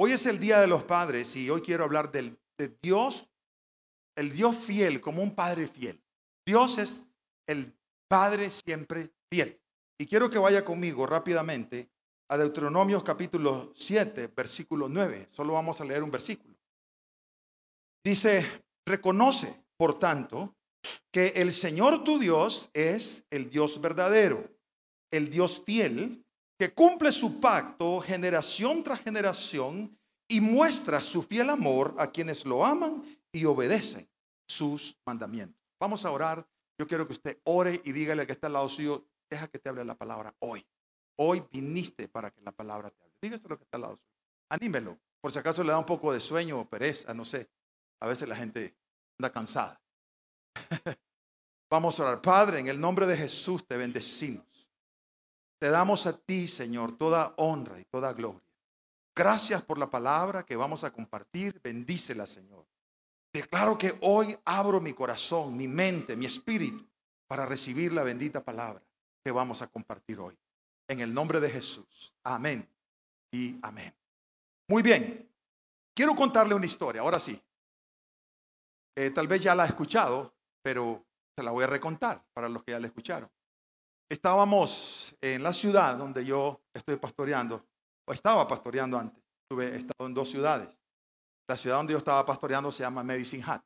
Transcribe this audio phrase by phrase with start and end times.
[0.00, 2.38] Hoy es el Día de los Padres y hoy quiero hablar de
[2.80, 3.28] Dios,
[4.14, 6.00] el Dios fiel como un Padre fiel.
[6.46, 7.04] Dios es
[7.48, 9.60] el Padre siempre fiel.
[9.98, 11.90] Y quiero que vaya conmigo rápidamente
[12.28, 15.26] a Deuteronomios capítulo 7, versículo 9.
[15.30, 16.54] Solo vamos a leer un versículo.
[18.04, 18.46] Dice,
[18.86, 20.54] reconoce, por tanto,
[21.10, 24.48] que el Señor tu Dios es el Dios verdadero,
[25.10, 26.24] el Dios fiel,
[26.58, 29.96] que cumple su pacto generación tras generación
[30.26, 33.02] y muestra su fiel amor a quienes lo aman
[33.32, 34.08] y obedecen
[34.48, 35.62] sus mandamientos.
[35.80, 36.46] Vamos a orar.
[36.78, 39.58] Yo quiero que usted ore y dígale al que está al lado suyo, deja que
[39.58, 40.66] te hable la palabra hoy.
[41.16, 43.16] Hoy viniste para que la palabra te hable.
[43.22, 44.14] Dígase lo que está al lado suyo.
[44.50, 44.98] Anímelo.
[45.20, 47.48] Por si acaso le da un poco de sueño o pereza, no sé.
[48.00, 48.76] A veces la gente
[49.18, 49.80] anda cansada.
[51.70, 52.22] Vamos a orar.
[52.22, 54.47] Padre, en el nombre de Jesús te bendecimos.
[55.58, 58.40] Te damos a ti, Señor, toda honra y toda gloria.
[59.14, 61.60] Gracias por la palabra que vamos a compartir.
[61.62, 62.64] Bendícela, Señor.
[63.32, 66.88] Declaro que hoy abro mi corazón, mi mente, mi espíritu
[67.26, 68.82] para recibir la bendita palabra
[69.24, 70.38] que vamos a compartir hoy.
[70.88, 72.14] En el nombre de Jesús.
[72.24, 72.66] Amén
[73.32, 73.94] y amén.
[74.68, 75.28] Muy bien.
[75.94, 77.02] Quiero contarle una historia.
[77.02, 77.40] Ahora sí.
[78.96, 81.04] Eh, tal vez ya la ha escuchado, pero
[81.36, 83.30] se la voy a recontar para los que ya la escucharon.
[84.10, 87.66] Estábamos en la ciudad donde yo estoy pastoreando,
[88.06, 89.22] o estaba pastoreando antes.
[89.42, 90.78] Estuve, estado en dos ciudades.
[91.48, 93.62] La ciudad donde yo estaba pastoreando se llama Medicine Hat.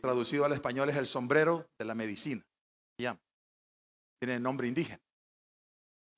[0.00, 2.44] Traducido al español es el sombrero de la medicina.
[4.18, 5.02] Tiene nombre indígena.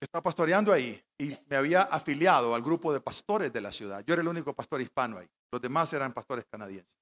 [0.00, 4.04] Estaba pastoreando ahí y me había afiliado al grupo de pastores de la ciudad.
[4.06, 5.28] Yo era el único pastor hispano ahí.
[5.52, 6.96] Los demás eran pastores canadienses.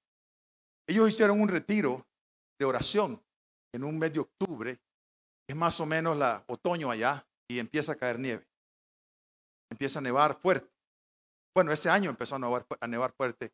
[0.89, 2.06] Ellos hicieron un retiro
[2.59, 3.23] de oración
[3.73, 4.81] en un mes de octubre
[5.48, 8.47] es más o menos la otoño allá y empieza a caer nieve.
[9.70, 10.70] Empieza a nevar fuerte.
[11.55, 13.53] Bueno, ese año empezó a nevar, fuerte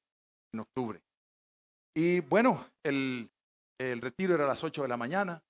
[0.53, 1.03] en octubre.
[1.95, 3.31] Y bueno, el,
[3.79, 5.43] el, retiro era a las 8 de la mañana.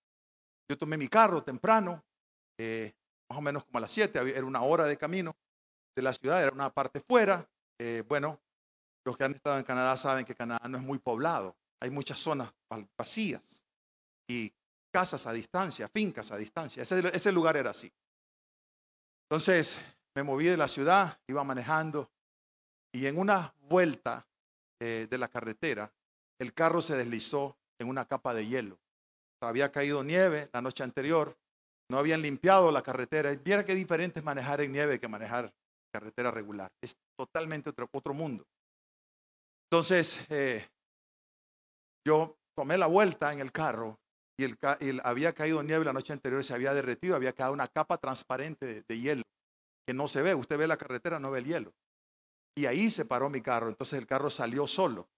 [0.68, 2.04] Yo tomé mi carro temprano,
[2.58, 2.92] eh,
[3.30, 5.36] más o menos como a las 7, era una hora de camino
[5.96, 7.48] de la ciudad, era una parte fuera.
[7.78, 8.40] Eh, bueno,
[9.04, 12.20] los que han estado en Canadá saben que Canadá no es muy poblado, hay muchas
[12.20, 12.52] zonas
[12.96, 13.64] vacías
[14.28, 14.52] y
[14.92, 16.82] casas a distancia, fincas a distancia.
[16.82, 17.90] Ese, lugar era así.
[19.28, 19.78] Entonces
[20.14, 22.10] me moví de la ciudad, iba manejando
[22.92, 24.26] y en una vuelta
[24.78, 25.90] eh, de la carretera,
[26.38, 28.78] el carro se deslizó en una capa de hielo.
[29.40, 31.36] Había caído nieve la noche anterior,
[31.88, 33.34] no habían limpiado la carretera.
[33.34, 35.52] Viera qué diferente es manejar en nieve que manejar
[35.92, 36.70] carretera regular.
[36.80, 38.46] Es totalmente otro, mundo.
[39.70, 40.68] Entonces, eh,
[42.04, 43.98] yo tomé la vuelta en el carro
[44.38, 48.82] y había caído nieve la noche anterior, se había derretido, había quedado una capa transparente
[48.82, 49.22] de, hielo
[49.86, 50.34] que no se ve.
[50.34, 51.74] Usted ve la carretera, no ve el hielo.
[52.56, 53.68] Y ahí se paró mi carro.
[53.68, 55.08] Entonces el carro salió solo.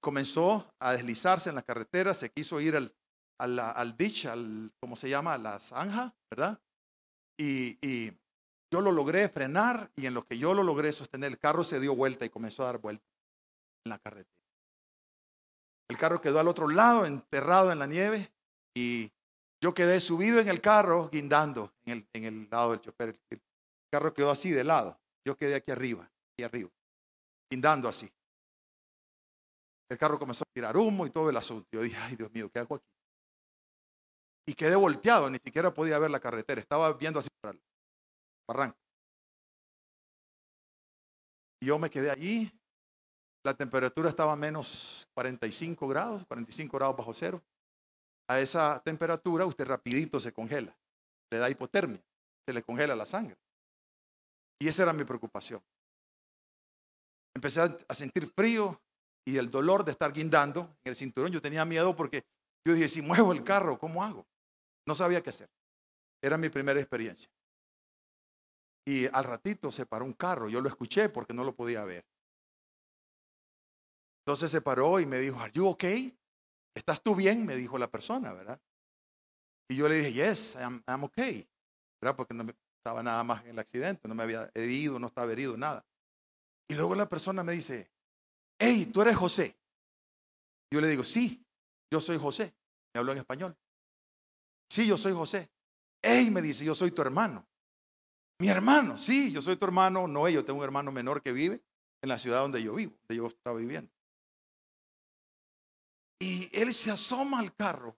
[0.00, 2.94] Comenzó a deslizarse en la carretera, se quiso ir al,
[3.38, 5.34] al, al ditch, al, ¿cómo se llama?
[5.34, 6.60] A la zanja, ¿verdad?
[7.36, 8.12] Y, y,
[8.70, 11.80] yo lo logré frenar y en lo que yo lo logré sostener, el carro se
[11.80, 13.04] dio vuelta y comenzó a dar vuelta
[13.84, 14.37] en la carretera.
[15.88, 18.30] El carro quedó al otro lado, enterrado en la nieve,
[18.74, 19.10] y
[19.60, 23.18] yo quedé subido en el carro, guindando en el, en el lado del chofer.
[23.30, 23.40] El
[23.90, 25.00] carro quedó así de lado.
[25.26, 26.70] Yo quedé aquí arriba, aquí arriba,
[27.50, 28.10] guindando así.
[29.90, 31.66] El carro comenzó a tirar humo y todo el asunto.
[31.72, 32.86] Yo dije, ay Dios mío, ¿qué hago aquí?
[34.46, 36.60] Y quedé volteado, ni siquiera podía ver la carretera.
[36.60, 37.62] Estaba viendo así para el
[38.46, 38.78] barranco.
[41.60, 42.50] Y yo me quedé allí
[43.42, 47.42] la temperatura estaba a menos 45 grados, 45 grados bajo cero.
[48.28, 50.76] A esa temperatura usted rapidito se congela,
[51.30, 52.02] le da hipotermia,
[52.46, 53.38] se le congela la sangre.
[54.60, 55.62] Y esa era mi preocupación.
[57.34, 58.80] Empecé a sentir frío
[59.24, 61.30] y el dolor de estar guindando en el cinturón.
[61.30, 62.24] Yo tenía miedo porque
[62.66, 64.26] yo dije, si muevo el carro, ¿cómo hago?
[64.86, 65.48] No sabía qué hacer.
[66.22, 67.30] Era mi primera experiencia.
[68.86, 70.48] Y al ratito se paró un carro.
[70.48, 72.04] Yo lo escuché porque no lo podía ver.
[74.28, 76.14] Entonces se paró y me dijo, ¿Are you okay?
[76.74, 77.46] ¿Estás tú bien?
[77.46, 78.60] Me dijo la persona, ¿verdad?
[79.70, 81.48] Y yo le dije, yes, I'm, I'm okay.
[81.98, 82.14] ¿Verdad?
[82.14, 82.44] Porque no
[82.76, 85.82] estaba nada más en el accidente, no me había herido, no estaba herido, nada.
[86.68, 87.90] Y luego la persona me dice,
[88.58, 89.56] hey, tú eres José.
[90.70, 91.42] Yo le digo, sí,
[91.90, 92.54] yo soy José.
[92.92, 93.56] Me habló en español.
[94.70, 95.48] Sí, yo soy José.
[96.02, 97.48] Hey, me dice, yo soy tu hermano.
[98.42, 100.06] Mi hermano, sí, yo soy tu hermano.
[100.06, 101.62] No, yo tengo un hermano menor que vive
[102.02, 103.90] en la ciudad donde yo vivo, donde yo estaba viviendo.
[106.20, 107.96] Y él se asoma al carro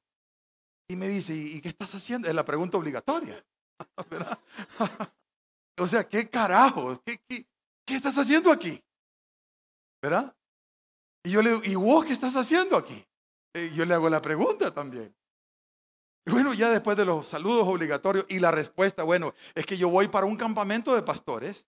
[0.88, 2.28] y me dice, ¿y qué estás haciendo?
[2.28, 3.44] Es la pregunta obligatoria.
[5.78, 7.00] o sea, ¿qué carajo?
[7.04, 7.46] ¿Qué, qué,
[7.86, 8.82] estás haciendo aquí?
[10.02, 10.34] ¿Verdad?
[11.24, 13.04] Y yo le digo, ¿y vos qué estás haciendo aquí?
[13.54, 15.14] Y yo le hago la pregunta también.
[16.26, 19.88] Y bueno, ya después de los saludos obligatorios y la respuesta, bueno, es que yo
[19.88, 21.66] voy para un campamento de pastores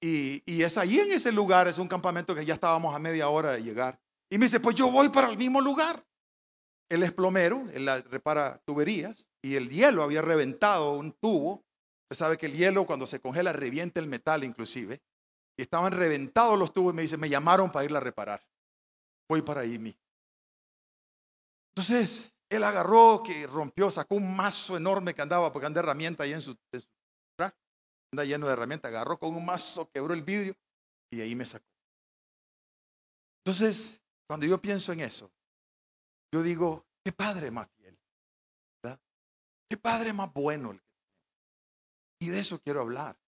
[0.00, 3.28] y, y, es ahí en ese lugar, es un campamento que ya estábamos a media
[3.28, 3.98] hora de llegar.
[4.34, 6.04] Y me dice, pues yo voy para el mismo lugar.
[6.88, 11.64] Él es plomero, él repara tuberías y el hielo había reventado un tubo.
[12.02, 15.00] Usted sabe que el hielo cuando se congela revienta el metal inclusive.
[15.56, 18.44] Y estaban reventados los tubos y me dice, me llamaron para irla a reparar.
[19.28, 19.96] Voy para ahí, mi.
[21.76, 26.32] Entonces, él agarró, que rompió, sacó un mazo enorme que andaba, porque anda herramienta ahí
[26.32, 26.82] en su, en
[28.10, 30.56] anda lleno de herramientas, agarró con un mazo, quebró el vidrio
[31.12, 31.64] y ahí me sacó.
[33.44, 35.30] Entonces, cuando yo pienso en eso,
[36.32, 37.98] yo digo, qué padre más fiel,
[38.82, 39.00] ¿verdad?
[39.68, 40.78] qué padre más bueno.
[42.20, 43.18] Y de eso quiero hablar,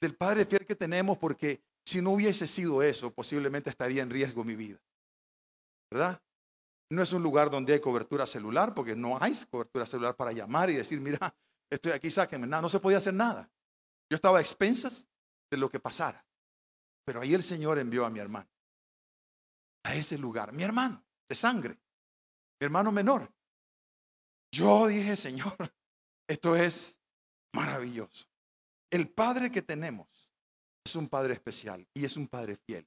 [0.00, 4.44] del padre fiel que tenemos, porque si no hubiese sido eso, posiblemente estaría en riesgo
[4.44, 4.78] mi vida,
[5.90, 6.20] ¿verdad?
[6.90, 10.70] No es un lugar donde hay cobertura celular, porque no hay cobertura celular para llamar
[10.70, 11.34] y decir, mira,
[11.70, 12.46] estoy aquí, sáquenme.
[12.46, 13.50] Nada, no se podía hacer nada.
[14.10, 15.08] Yo estaba a expensas
[15.50, 16.24] de lo que pasara.
[17.04, 18.48] Pero ahí el Señor envió a mi hermano.
[19.86, 20.52] A ese lugar.
[20.52, 21.78] Mi hermano, de sangre.
[22.58, 23.32] Mi hermano menor.
[24.50, 25.56] Yo dije, Señor,
[26.28, 26.98] esto es
[27.52, 28.26] maravilloso.
[28.90, 30.08] El Padre que tenemos
[30.84, 32.84] es un Padre especial y es un Padre fiel.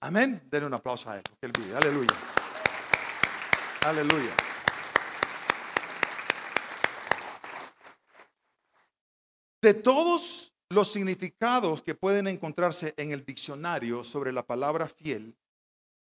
[0.00, 0.46] Amén.
[0.50, 1.74] Denle un aplauso a Él, porque Él vive.
[1.74, 2.14] Aleluya.
[3.82, 4.36] Aleluya.
[9.62, 15.34] De todos los significados que pueden encontrarse en el diccionario sobre la palabra fiel,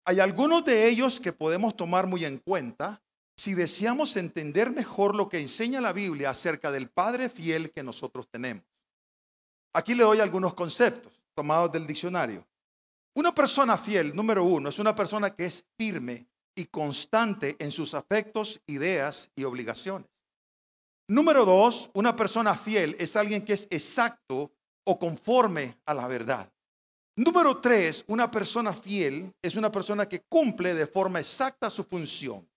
[0.10, 3.00] hay algunos de ellos que podemos tomar muy en cuenta
[3.38, 8.28] si deseamos entender mejor lo que enseña la Biblia acerca del Padre fiel que nosotros
[8.28, 8.64] tenemos.
[9.72, 12.44] Aquí le doy algunos conceptos tomados del diccionario.
[13.14, 17.94] Una persona fiel, número uno, es una persona que es firme y constante en sus
[17.94, 20.10] afectos, ideas y obligaciones.
[21.08, 24.52] Número dos, una persona fiel es alguien que es exacto
[24.86, 26.52] o conforme a la verdad.
[27.20, 32.48] Número tres, una persona fiel es una persona que cumple de forma exacta su función.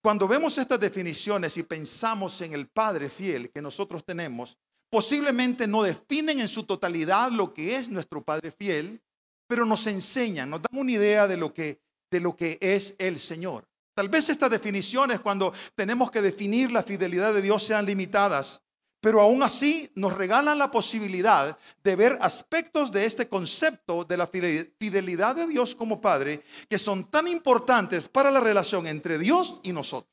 [0.00, 4.56] Cuando vemos estas definiciones y pensamos en el Padre fiel que nosotros tenemos,
[4.88, 9.02] posiblemente no definen en su totalidad lo que es nuestro Padre fiel,
[9.48, 13.18] pero nos enseñan, nos dan una idea de lo que de lo que es el
[13.18, 13.66] Señor.
[13.96, 18.62] Tal vez estas definiciones cuando tenemos que definir la fidelidad de Dios sean limitadas,
[19.00, 24.26] pero aún así nos regalan la posibilidad de ver aspectos de este concepto de la
[24.26, 29.72] fidelidad de Dios como Padre que son tan importantes para la relación entre Dios y
[29.72, 30.12] nosotros,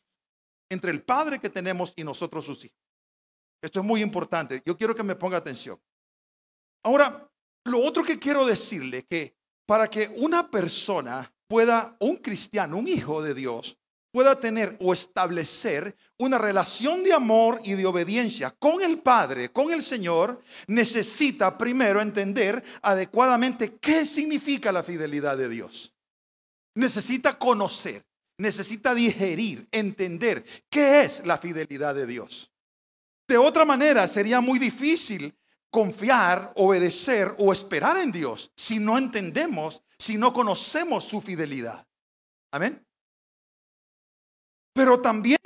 [0.70, 2.78] entre el Padre que tenemos y nosotros sus hijos.
[3.62, 4.62] Esto es muy importante.
[4.64, 5.80] Yo quiero que me ponga atención.
[6.84, 7.28] Ahora,
[7.64, 9.36] lo otro que quiero decirle que
[9.66, 13.80] para que una persona pueda un cristiano, un hijo de Dios,
[14.16, 19.74] pueda tener o establecer una relación de amor y de obediencia con el Padre, con
[19.74, 25.94] el Señor, necesita primero entender adecuadamente qué significa la fidelidad de Dios.
[26.76, 28.06] Necesita conocer,
[28.38, 32.50] necesita digerir, entender qué es la fidelidad de Dios.
[33.28, 35.38] De otra manera, sería muy difícil
[35.70, 41.86] confiar, obedecer o esperar en Dios si no entendemos si no conocemos su fidelidad.
[42.52, 42.85] Amén.
[44.76, 45.40] Pero también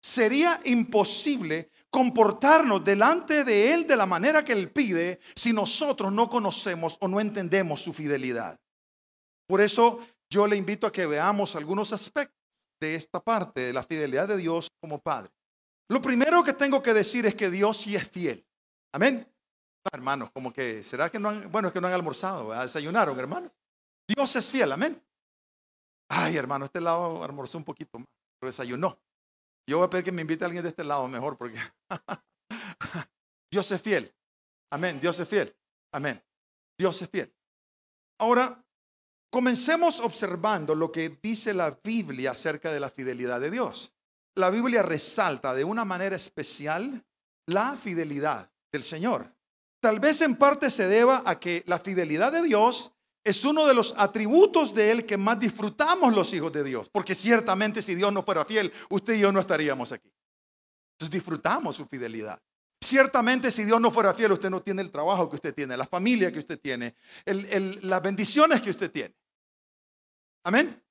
[0.00, 6.30] sería imposible comportarnos delante de Él de la manera que Él pide si nosotros no
[6.30, 8.58] conocemos o no entendemos su fidelidad.
[9.46, 12.40] Por eso yo le invito a que veamos algunos aspectos
[12.80, 15.30] de esta parte de la fidelidad de Dios como Padre.
[15.90, 18.46] Lo primero que tengo que decir es que Dios sí es fiel.
[18.92, 19.30] Amén.
[19.92, 23.52] Hermanos, como que, ¿será que no han, bueno, es que no han almorzado, desayunaron, hermanos?
[24.08, 24.98] Dios es fiel, amén.
[26.08, 28.08] Ay, hermano, este lado almorzó un poquito más,
[28.44, 29.00] pero desayunó.
[29.66, 31.58] Yo voy a pedir que me invite a alguien de este lado mejor, porque
[33.50, 34.14] Dios es fiel.
[34.70, 35.56] Amén, Dios es fiel.
[35.92, 36.22] Amén.
[36.78, 37.34] Dios es fiel.
[38.18, 38.62] Ahora,
[39.30, 43.94] comencemos observando lo que dice la Biblia acerca de la fidelidad de Dios.
[44.36, 47.02] La Biblia resalta de una manera especial
[47.46, 49.34] la fidelidad del Señor.
[49.80, 52.92] Tal vez en parte se deba a que la fidelidad de Dios
[53.24, 56.90] es uno de los atributos de Él que más disfrutamos los hijos de Dios.
[56.90, 60.12] Porque ciertamente si Dios no fuera fiel, usted y yo no estaríamos aquí.
[60.92, 62.40] Entonces disfrutamos su fidelidad.
[62.82, 65.86] Ciertamente si Dios no fuera fiel, usted no tiene el trabajo que usted tiene, la
[65.86, 69.14] familia que usted tiene, las bendiciones que usted tiene.
[70.44, 70.82] Amén.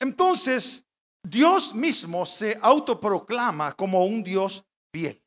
[0.00, 0.84] Entonces,
[1.22, 5.22] Dios mismo se autoproclama como un Dios fiel,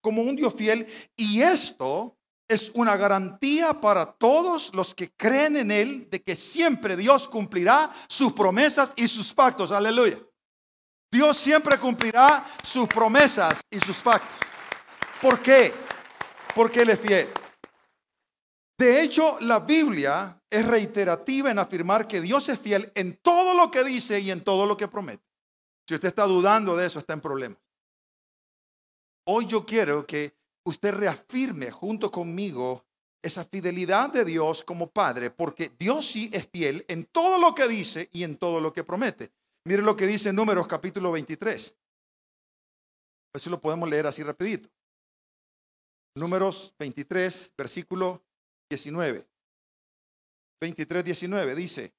[0.00, 0.86] como un Dios fiel.
[1.16, 2.16] Y esto
[2.48, 7.90] es una garantía para todos los que creen en Él de que siempre Dios cumplirá
[8.08, 9.72] sus promesas y sus pactos.
[9.72, 10.18] Aleluya.
[11.10, 14.36] Dios siempre cumplirá sus promesas y sus pactos.
[15.22, 15.72] ¿Por qué?
[16.54, 17.28] Porque Él es fiel.
[18.76, 23.70] De hecho, la Biblia es reiterativa en afirmar que Dios es fiel en todo lo
[23.70, 25.24] que dice y en todo lo que promete.
[25.86, 27.58] Si usted está dudando de eso, está en problemas.
[29.26, 32.84] Hoy yo quiero que usted reafirme junto conmigo
[33.22, 37.66] esa fidelidad de Dios como Padre, porque Dios sí es fiel en todo lo que
[37.66, 39.32] dice y en todo lo que promete.
[39.64, 41.74] Mire lo que dice en Números capítulo 23.
[43.32, 44.68] Eso lo podemos leer así rapidito.
[46.16, 48.22] Números 23, versículo
[48.70, 49.26] 19.
[50.60, 51.94] 23, 19 dice,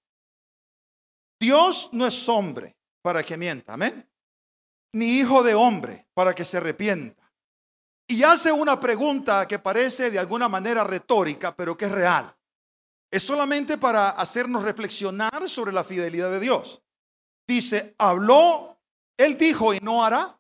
[1.40, 4.10] Dios no es hombre para que mienta, amén,
[4.94, 7.25] ni hijo de hombre para que se arrepienta.
[8.08, 12.36] Y hace una pregunta que parece de alguna manera retórica, pero que es real.
[13.12, 16.84] Es solamente para hacernos reflexionar sobre la fidelidad de Dios.
[17.48, 18.78] Dice, habló,
[19.18, 20.40] él dijo y no hará.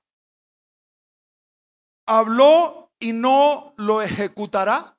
[2.07, 4.97] Habló y no lo ejecutará.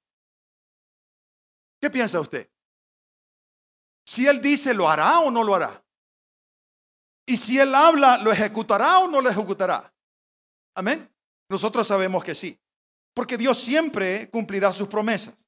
[1.80, 2.50] ¿Qué piensa usted?
[4.04, 5.84] Si él dice, ¿lo hará o no lo hará?
[7.26, 9.92] Y si él habla, ¿lo ejecutará o no lo ejecutará?
[10.74, 11.12] Amén.
[11.48, 12.58] Nosotros sabemos que sí,
[13.14, 15.46] porque Dios siempre cumplirá sus promesas.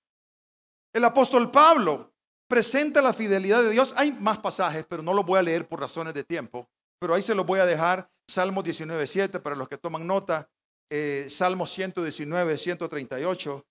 [0.93, 2.13] El apóstol Pablo
[2.49, 3.93] presenta la fidelidad de Dios.
[3.97, 7.23] Hay más pasajes, pero no los voy a leer por razones de tiempo, pero ahí
[7.23, 8.11] se los voy a dejar.
[8.29, 10.49] Salmos 19.7 para los que toman nota.
[10.91, 13.67] Eh, Salmos 119, 138.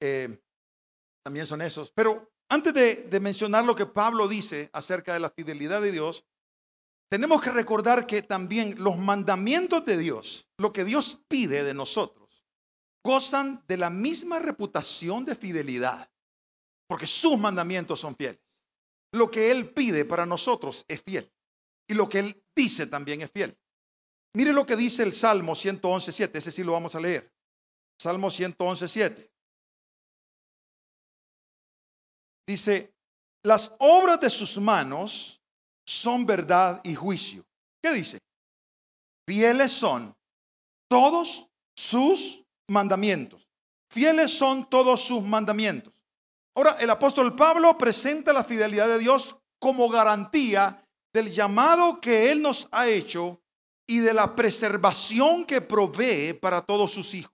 [0.00, 0.38] Eh,
[1.24, 1.90] también son esos.
[1.90, 6.24] Pero antes de mencionar lo que Pablo dice acerca de la fidelidad de Dios,
[7.14, 12.44] tenemos que recordar que también los mandamientos de Dios, lo que Dios pide de nosotros,
[13.04, 16.10] gozan de la misma reputación de fidelidad,
[16.88, 18.40] porque sus mandamientos son fieles.
[19.12, 21.32] Lo que Él pide para nosotros es fiel
[21.86, 23.56] y lo que Él dice también es fiel.
[24.32, 27.32] Mire lo que dice el Salmo 111.7, ese sí lo vamos a leer.
[27.96, 29.30] Salmo 111.7.
[32.44, 32.92] Dice,
[33.44, 35.43] las obras de sus manos
[35.86, 37.44] son verdad y juicio.
[37.82, 38.18] ¿Qué dice?
[39.26, 40.14] Fieles son
[40.88, 43.48] todos sus mandamientos.
[43.90, 45.92] Fieles son todos sus mandamientos.
[46.56, 52.42] Ahora, el apóstol Pablo presenta la fidelidad de Dios como garantía del llamado que Él
[52.42, 53.40] nos ha hecho
[53.86, 57.32] y de la preservación que provee para todos sus hijos.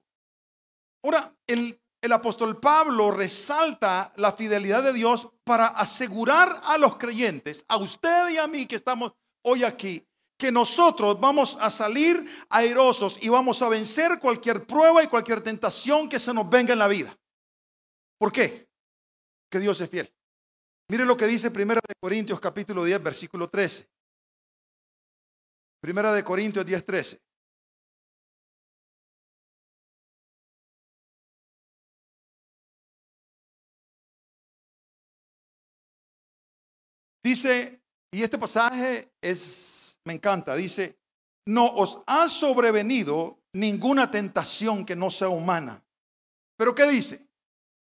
[1.03, 7.65] Ahora, el el apóstol Pablo resalta la fidelidad de Dios para asegurar a los creyentes,
[7.69, 10.07] a usted y a mí que estamos hoy aquí,
[10.39, 16.09] que nosotros vamos a salir airosos y vamos a vencer cualquier prueba y cualquier tentación
[16.09, 17.15] que se nos venga en la vida.
[18.19, 18.69] ¿Por qué?
[19.51, 20.11] Que Dios es fiel.
[20.89, 23.89] Mire lo que dice Primera de Corintios capítulo 10 versículo 13.
[25.81, 27.21] Primera de Corintios 10 13.
[37.23, 40.99] Dice, y este pasaje es, me encanta, dice,
[41.47, 45.85] no os ha sobrevenido ninguna tentación que no sea humana.
[46.57, 47.27] ¿Pero qué dice?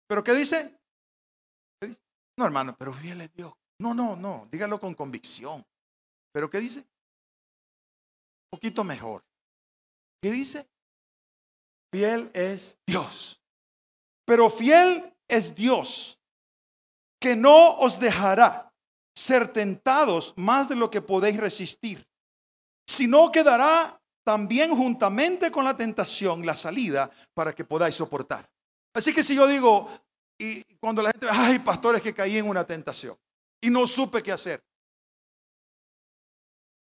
[0.08, 0.80] ¿Pero qué dice?
[2.38, 3.54] No, hermano, pero fiel es Dios.
[3.80, 5.66] No, no, no, dígalo con convicción.
[6.32, 6.80] ¿Pero qué dice?
[6.80, 9.24] Un poquito mejor.
[10.22, 10.68] ¿Qué dice?
[11.92, 13.40] Fiel es Dios.
[14.26, 16.20] Pero fiel es Dios,
[17.20, 18.73] que no os dejará
[19.16, 22.08] ser tentados más de lo que podéis resistir,
[22.88, 28.50] sino quedará también juntamente con la tentación la salida para que podáis soportar.
[28.94, 29.90] Así que si yo digo,
[30.38, 33.18] y cuando la gente, ay, pastores que caí en una tentación
[33.62, 34.64] y no supe qué hacer.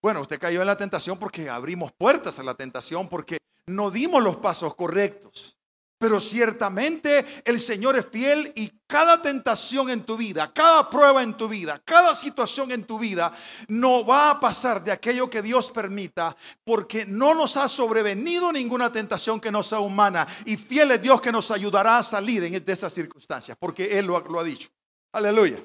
[0.03, 4.23] Bueno, usted cayó en la tentación porque abrimos puertas a la tentación, porque no dimos
[4.23, 5.57] los pasos correctos.
[6.03, 11.35] Pero ciertamente el Señor es fiel y cada tentación en tu vida, cada prueba en
[11.35, 13.33] tu vida, cada situación en tu vida
[13.69, 18.91] no va a pasar de aquello que Dios permita porque no nos ha sobrevenido ninguna
[18.91, 22.73] tentación que no sea humana y fiel es Dios que nos ayudará a salir de
[22.73, 24.71] esas circunstancias porque Él lo, lo ha dicho.
[25.13, 25.63] Aleluya.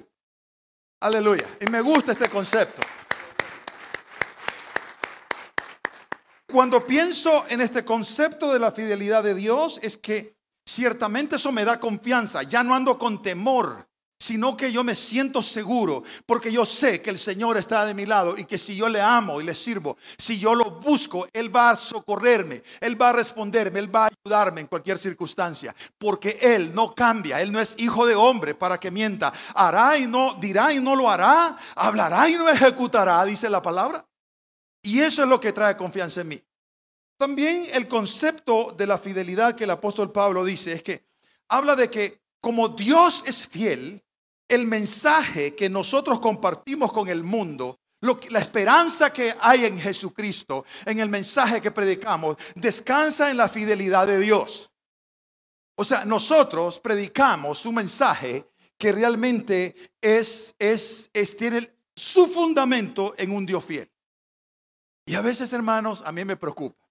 [0.99, 1.47] Aleluya.
[1.61, 2.83] Y me gusta este concepto.
[6.57, 10.35] Cuando pienso en este concepto de la fidelidad de Dios, es que
[10.65, 12.41] ciertamente eso me da confianza.
[12.41, 13.87] Ya no ando con temor.
[14.19, 18.07] sino que yo me siento seguro porque yo sé que el Señor está de mi
[18.07, 21.55] lado y que si yo le amo y le sirvo, si yo lo busco, Él
[21.55, 26.39] va a socorrerme, Él va a responderme, Él va a ayudarme en cualquier circunstancia, porque
[26.41, 30.33] Él no cambia, Él no es hijo de hombre para que mienta, hará y no
[30.33, 34.03] dirá y no lo hará, hablará y no ejecutará, dice la palabra.
[34.81, 36.46] Y eso es lo que trae confianza en mí.
[37.17, 41.03] También el concepto de la fidelidad que el apóstol Pablo dice es que
[41.49, 44.03] habla de que como Dios es fiel,
[44.47, 47.79] el mensaje que nosotros compartimos con el mundo,
[48.29, 54.07] la esperanza que hay en Jesucristo, en el mensaje que predicamos, descansa en la fidelidad
[54.07, 54.71] de Dios.
[55.75, 58.47] O sea, nosotros predicamos un mensaje
[58.77, 63.91] que realmente es, es, tiene su fundamento en un Dios fiel.
[65.05, 66.86] Y a veces, hermanos, a mí me preocupa.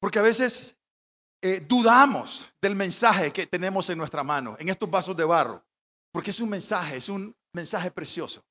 [0.00, 0.76] Porque a veces
[1.42, 5.64] eh, dudamos del mensaje que tenemos en nuestra mano, en estos vasos de barro.
[6.12, 8.44] Porque es un mensaje, es un mensaje precioso.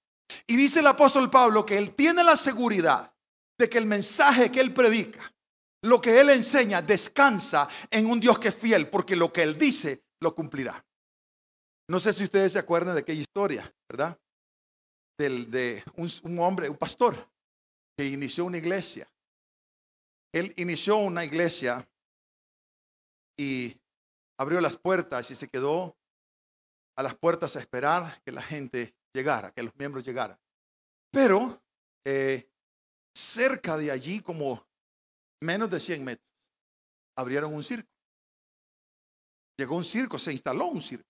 [0.45, 3.13] Y dice el apóstol Pablo que él tiene la seguridad
[3.57, 5.33] de que el mensaje que él predica,
[5.83, 9.57] lo que él enseña, descansa en un Dios que es fiel, porque lo que él
[9.57, 10.83] dice lo cumplirá.
[11.89, 14.19] No sé si ustedes se acuerdan de aquella historia, ¿verdad?
[15.17, 17.29] Del, de un hombre, un pastor,
[17.97, 19.09] que inició una iglesia.
[20.37, 21.89] Él inició una iglesia
[23.35, 23.75] y
[24.37, 25.97] abrió las puertas y se quedó
[26.95, 30.37] a las puertas a esperar que la gente llegara, que los miembros llegaran.
[31.11, 31.59] Pero
[32.05, 32.51] eh,
[33.15, 34.63] cerca de allí, como
[35.41, 36.29] menos de 100 metros,
[37.15, 37.89] abrieron un circo.
[39.57, 41.09] Llegó un circo, se instaló un circo.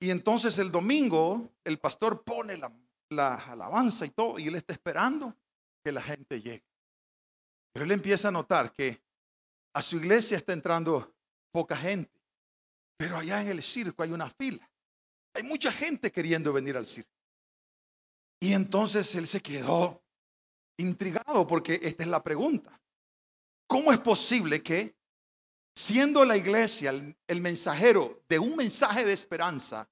[0.00, 2.72] Y entonces el domingo el pastor pone la,
[3.10, 5.36] la alabanza y todo, y él está esperando
[5.84, 6.69] que la gente llegue.
[7.72, 9.02] Pero él empieza a notar que
[9.74, 11.14] a su iglesia está entrando
[11.52, 12.20] poca gente,
[12.96, 14.68] pero allá en el circo hay una fila.
[15.34, 17.10] Hay mucha gente queriendo venir al circo.
[18.40, 20.02] Y entonces él se quedó
[20.78, 22.80] intrigado porque esta es la pregunta.
[23.66, 24.96] ¿Cómo es posible que
[25.76, 29.88] siendo la iglesia el, el, mensajero de un mensaje de esperanza,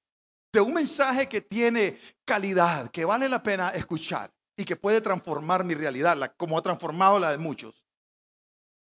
[0.53, 5.63] de un mensaje que tiene calidad, que vale la pena escuchar, y que puede transformar
[5.63, 7.87] mi realidad, como ha transformado la de muchos.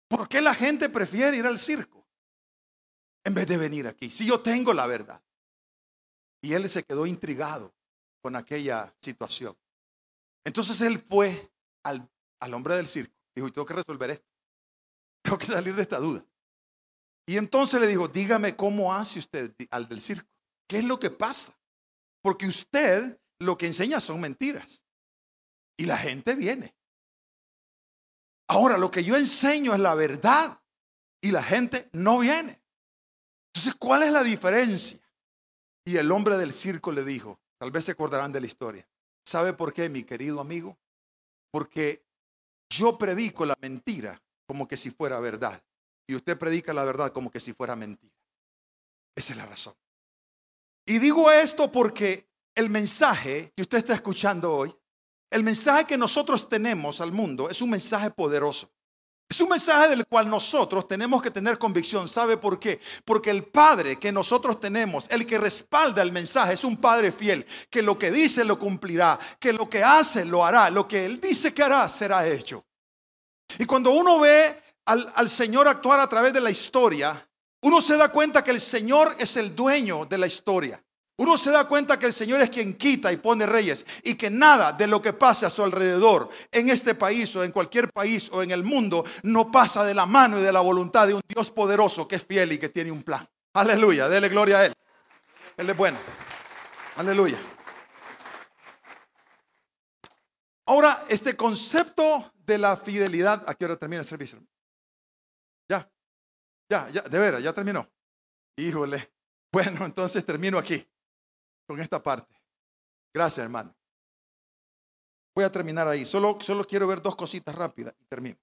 [0.08, 2.08] ¿Por qué la gente prefiere ir al circo
[3.26, 4.10] en vez de venir aquí?
[4.10, 5.22] Si yo tengo la verdad.
[6.42, 7.76] Y él se quedó intrigado
[8.22, 9.58] con aquella situación.
[10.46, 11.52] Entonces él fue
[11.84, 12.10] al,
[12.40, 13.14] al hombre del circo.
[13.36, 14.30] Dijo, y tengo que resolver esto.
[15.24, 16.26] Tengo que salir de esta duda.
[17.26, 20.30] Y entonces le dijo, dígame cómo hace usted al del circo.
[20.70, 21.60] ¿Qué es lo que pasa?
[22.22, 24.85] Porque usted lo que enseña son mentiras.
[25.78, 26.76] Y la gente viene.
[28.48, 30.62] Ahora, lo que yo enseño es la verdad
[31.22, 32.62] y la gente no viene.
[33.54, 35.00] Entonces, ¿cuál es la diferencia?
[35.86, 38.88] Y el hombre del circo le dijo, tal vez se acordarán de la historia.
[39.26, 40.78] ¿Sabe por qué, mi querido amigo?
[41.52, 42.06] Porque
[42.70, 45.64] yo predico la mentira como que si fuera verdad.
[46.08, 48.14] Y usted predica la verdad como que si fuera mentira.
[49.16, 49.76] Esa es la razón.
[50.86, 54.76] Y digo esto porque el mensaje que usted está escuchando hoy
[55.36, 58.72] el mensaje que nosotros tenemos al mundo es un mensaje poderoso.
[59.28, 62.08] Es un mensaje del cual nosotros tenemos que tener convicción.
[62.08, 62.80] ¿Sabe por qué?
[63.04, 67.46] Porque el Padre que nosotros tenemos, el que respalda el mensaje, es un Padre fiel,
[67.70, 71.20] que lo que dice lo cumplirá, que lo que hace lo hará, lo que Él
[71.20, 72.66] dice que hará será hecho.
[73.60, 77.28] Y cuando uno ve al, Señor actuar a través de la historia,
[77.64, 80.82] uno se da cuenta que el Señor es el dueño de la historia.
[81.18, 84.30] Uno se da cuenta que el Señor es quien quita y pone reyes y que
[84.30, 88.30] nada de lo que pase a su alrededor en este país o en cualquier país
[88.34, 91.22] o en el mundo no pasa de la mano y de la voluntad de un
[91.26, 93.26] Dios poderoso que es fiel y que tiene un plan.
[93.54, 94.74] Aleluya, dele gloria a Él.
[95.56, 95.98] Él es bueno.
[96.98, 97.40] Aleluya.
[100.66, 104.40] Ahora, este concepto de la fidelidad, ¿a qué hora termina el servicio?
[105.70, 105.90] Ya,
[106.70, 107.88] ya, ya, de veras, ya terminó.
[108.58, 109.14] Híjole.
[109.52, 110.86] Bueno, entonces termino aquí
[111.68, 112.36] con esta parte.
[113.14, 113.74] Gracias, hermano.
[115.36, 116.06] Voy a terminar ahí.
[116.06, 118.38] Solo, solo quiero ver dos cositas rápidas y termino.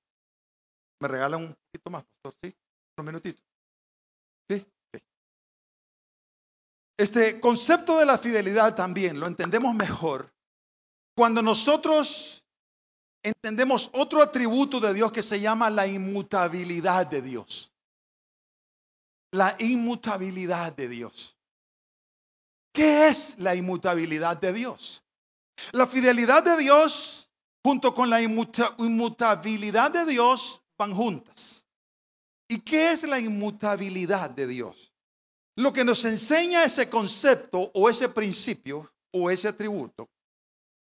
[1.00, 2.34] ¿Me regalan un poquito más, pastor?
[2.42, 2.54] ¿Sí?
[2.98, 3.42] Un minutito.
[4.48, 4.66] ¿Sí?
[6.96, 10.32] Este concepto de la fidelidad también lo entendemos mejor
[11.16, 12.44] cuando nosotros
[13.22, 17.72] entendemos otro atributo de Dios que se llama la inmutabilidad de Dios.
[19.32, 21.36] La inmutabilidad de Dios.
[22.72, 25.02] ¿Qué es la inmutabilidad de Dios?
[25.72, 27.30] La fidelidad de Dios
[27.62, 31.66] junto con la inmutabilidad de Dios van juntas.
[32.48, 34.92] ¿Y qué es la inmutabilidad de Dios?
[35.56, 40.10] Lo que nos enseña ese concepto o ese principio o ese atributo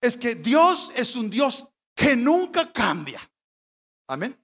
[0.00, 3.20] es que Dios es un Dios que nunca cambia.
[4.08, 4.36] Amén.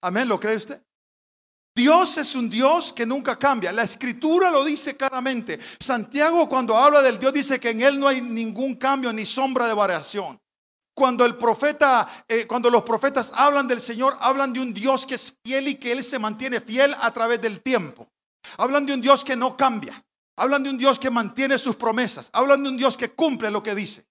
[0.00, 0.82] Amén, ¿lo cree usted?
[1.74, 3.72] Dios es un Dios que nunca cambia.
[3.72, 5.58] La escritura lo dice claramente.
[5.80, 9.66] Santiago cuando habla del Dios dice que en Él no hay ningún cambio ni sombra
[9.66, 10.38] de variación.
[10.94, 15.14] Cuando el profeta, eh, cuando los profetas hablan del Señor, hablan de un Dios que
[15.14, 18.06] es fiel y que Él se mantiene fiel a través del tiempo.
[18.58, 20.04] Hablan de un Dios que no cambia.
[20.36, 22.28] Hablan de un Dios que mantiene sus promesas.
[22.34, 24.06] Hablan de un Dios que cumple lo que dice.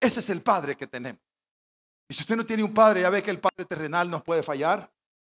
[0.00, 1.22] Ese es el Padre que tenemos.
[2.08, 4.42] Y si usted no tiene un Padre, ya ve que el Padre terrenal nos puede
[4.42, 4.90] fallar.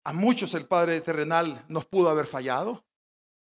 [0.06, 2.84] A muchos el Padre terrenal nos pudo haber fallado.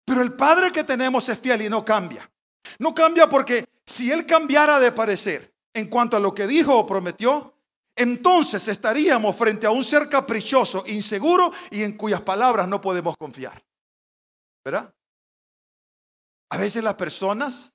[0.05, 2.31] Pero el Padre que tenemos es fiel y no cambia.
[2.79, 6.87] No cambia porque si Él cambiara de parecer en cuanto a lo que dijo o
[6.87, 7.55] prometió,
[7.97, 13.65] entonces estaríamos frente a un ser caprichoso, inseguro y en cuyas palabras no podemos confiar.
[14.65, 14.95] ¿Verdad?
[16.51, 17.73] A veces las personas,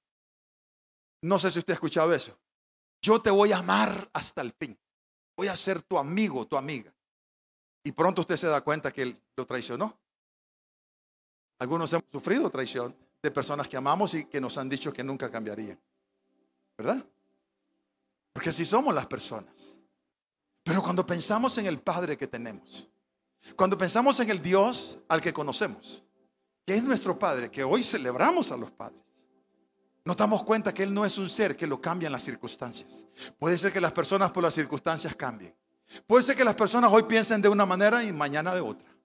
[1.22, 2.38] no sé si usted ha escuchado eso,
[3.02, 4.78] yo te voy a amar hasta el fin,
[5.38, 6.94] voy a ser tu amigo, tu amiga.
[7.86, 9.96] Y pronto usted se da cuenta que él lo traicionó.
[11.60, 15.30] Algunos hemos sufrido traición de personas que amamos y que nos han dicho que nunca
[15.32, 15.80] cambiarían.
[16.76, 17.06] ¿Verdad?
[18.34, 19.78] Porque así somos las personas.
[20.64, 22.90] Pero cuando pensamos en el Padre que tenemos,
[23.56, 26.04] cuando pensamos en el Dios al que conocemos,
[26.66, 29.00] que es nuestro Padre, que hoy celebramos a los padres,
[30.04, 33.06] nos damos cuenta que Él no es un ser que lo cambian las circunstancias.
[33.38, 35.56] Puede ser que las personas por las circunstancias cambien.
[36.08, 38.96] Puede ser que las personas hoy piensen de una manera y mañana de otra.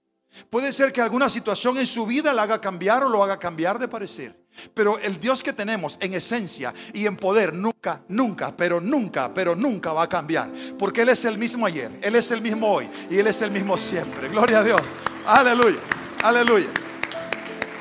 [0.49, 3.79] Puede ser que alguna situación en su vida la haga cambiar o lo haga cambiar
[3.79, 4.39] de parecer.
[4.75, 9.57] Pero el Dios que tenemos en esencia y en poder nunca, nunca, pero nunca, pero
[9.57, 10.51] nunca va a cambiar.
[10.79, 13.51] Porque Él es el mismo ayer, Él es el mismo hoy y Él es el
[13.51, 14.29] mismo siempre.
[14.29, 14.83] Gloria a Dios.
[15.27, 15.79] Aleluya,
[16.23, 16.69] aleluya,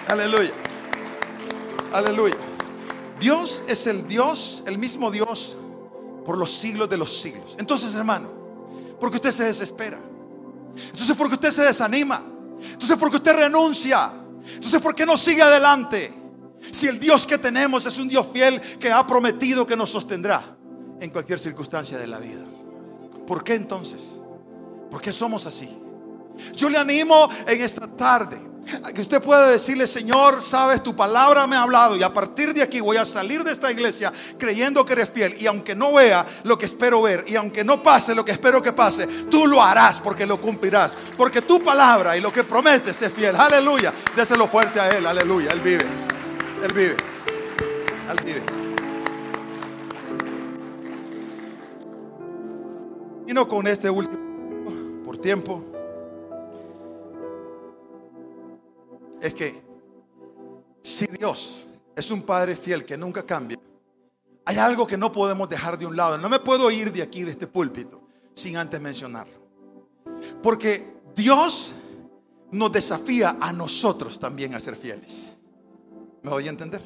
[0.07, 0.51] aleluya,
[1.93, 2.38] aleluya.
[3.19, 5.55] Dios es el Dios, el mismo Dios
[6.25, 7.55] por los siglos de los siglos.
[7.57, 8.38] Entonces, hermano,
[8.99, 9.99] porque usted se desespera.
[10.75, 12.21] Entonces, porque usted se desanima.
[12.62, 14.12] Entonces, porque usted renuncia.
[14.53, 16.13] Entonces, ¿por qué no sigue adelante?
[16.71, 20.57] Si el Dios que tenemos es un Dios fiel que ha prometido que nos sostendrá
[20.99, 22.45] en cualquier circunstancia de la vida.
[23.25, 24.15] ¿Por qué entonces?
[24.91, 25.69] ¿Por qué somos así?
[26.55, 28.48] Yo le animo en esta tarde
[28.93, 32.62] que usted pueda decirle, Señor, sabes, tu palabra me ha hablado y a partir de
[32.62, 36.25] aquí voy a salir de esta iglesia creyendo que eres fiel y aunque no vea
[36.43, 39.62] lo que espero ver y aunque no pase lo que espero que pase, tú lo
[39.62, 43.36] harás porque lo cumplirás, porque tu palabra y lo que prometes es fiel.
[43.36, 43.93] Aleluya.
[44.15, 45.51] Déselo fuerte a Él, aleluya.
[45.51, 45.86] Él vive,
[46.63, 46.95] Él vive,
[48.10, 48.60] Él vive.
[53.27, 55.78] Y con este último, por tiempo.
[59.21, 59.62] Es que
[60.82, 63.60] si Dios es un Padre fiel que nunca cambia,
[64.45, 66.17] hay algo que no podemos dejar de un lado.
[66.17, 68.01] No me puedo ir de aquí, de este púlpito,
[68.34, 69.38] sin antes mencionarlo.
[70.41, 71.73] Porque Dios
[72.51, 75.34] nos desafía a nosotros también a ser fieles.
[76.23, 76.82] ¿Me voy a entender?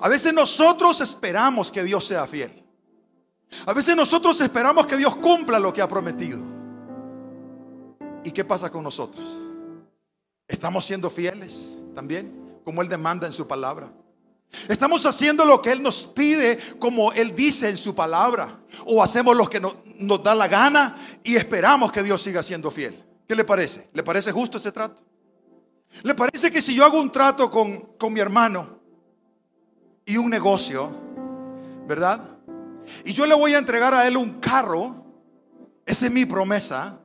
[0.00, 2.64] A veces nosotros esperamos que Dios sea fiel.
[3.66, 6.40] A veces nosotros esperamos que Dios cumpla lo que ha prometido.
[8.24, 9.47] ¿Y qué pasa con nosotros?
[10.48, 13.92] ¿Estamos siendo fieles también, como Él demanda en su palabra?
[14.66, 18.58] ¿Estamos haciendo lo que Él nos pide como Él dice en su palabra?
[18.86, 19.74] ¿O hacemos lo que nos,
[20.22, 23.04] da la gana y esperamos que Dios siga siendo fiel?
[23.28, 23.90] ¿Qué le parece?
[23.92, 25.02] ¿Le parece justo ese trato?
[26.02, 28.78] ¿Le parece que si yo hago un trato con, con mi hermano
[30.06, 30.90] y un negocio,
[31.86, 32.20] ¿verdad?
[33.04, 35.04] Y yo le voy a entregar a él un carro,
[35.84, 36.98] esa es mi promesa,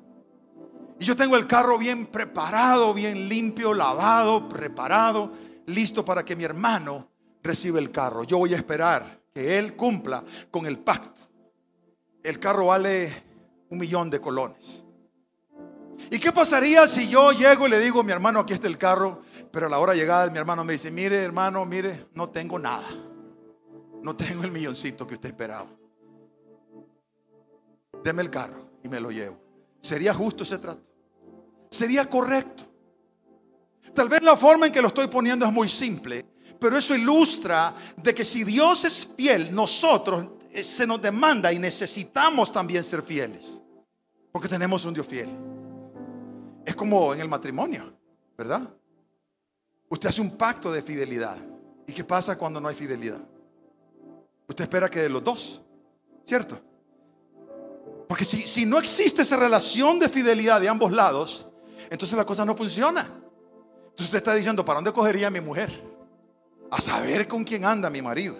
[1.03, 5.33] y yo tengo el carro bien preparado, bien limpio, lavado, preparado,
[5.65, 7.09] listo para que mi hermano
[7.43, 8.23] reciba el carro.
[8.23, 11.19] Yo voy a esperar que él cumpla con el pacto.
[12.23, 13.21] El carro vale
[13.69, 14.85] un millón de colones.
[16.09, 19.23] ¿Y qué pasaría si yo llego y le digo, mi hermano, aquí está el carro,
[19.51, 22.87] pero a la hora llegada mi hermano me dice, mire hermano, mire, no tengo nada.
[24.01, 25.67] No tengo el milloncito que usted esperaba.
[28.05, 29.37] Deme el carro y me lo llevo.
[29.81, 30.92] ¿Sería justo ese trato?
[31.73, 32.65] ¿Sería correcto?
[33.95, 36.23] Tal vez la forma en que lo estoy poniendo es muy simple,
[36.59, 41.57] pero eso ilustra de que si Dios es fiel, nosotros eh, se nos demanda y
[41.57, 43.59] necesitamos también ser fieles,
[44.31, 45.29] porque tenemos un Dios fiel.
[46.63, 47.91] Es como en el matrimonio,
[48.37, 48.69] ¿verdad?
[49.89, 51.37] Usted hace un pacto de fidelidad.
[51.87, 53.27] ¿Y qué pasa cuando no hay fidelidad?
[54.47, 55.63] Usted espera que de los dos,
[56.23, 56.61] ¿cierto?
[58.07, 61.47] Porque si, no existe esa relación de fidelidad de ambos lados,
[61.89, 63.01] entonces la cosa no funciona.
[63.01, 65.93] Entonces usted está diciendo, ¿para dónde cogería a mi mujer?
[66.73, 68.35] a saber con quién anda mi marido.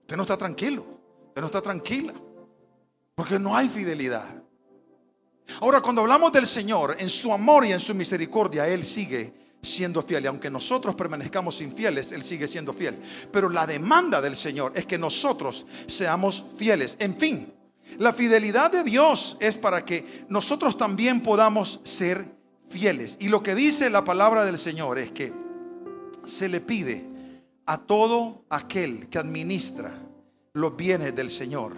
[0.00, 0.84] Usted no está tranquilo,
[1.28, 2.12] usted no está tranquila,
[3.14, 4.42] porque no hay fidelidad.
[5.60, 10.02] Ahora, cuando hablamos del Señor, en su amor y en su misericordia, Él sigue siendo
[10.02, 10.24] fiel.
[10.24, 12.98] Y aunque nosotros permanezcamos infieles, Él sigue siendo fiel.
[13.30, 16.96] Pero la demanda del Señor es que nosotros seamos fieles.
[16.98, 17.54] En fin,
[17.98, 22.35] la fidelidad de Dios es para que nosotros también podamos ser
[22.68, 23.16] fieles.
[23.20, 25.32] Y lo que dice la palabra del Señor es que
[26.24, 27.04] se le pide
[27.66, 29.98] a todo aquel que administra
[30.52, 31.74] los bienes del Señor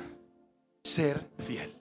[0.83, 1.75] ser fiel.